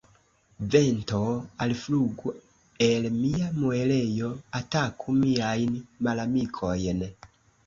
[0.75, 1.17] Vento,
[1.65, 2.33] alflugu
[2.87, 4.31] el mia muelejo,
[4.61, 5.77] ataku miajn
[6.09, 7.07] malamikojn!